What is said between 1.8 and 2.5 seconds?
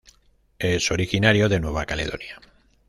Caledonia.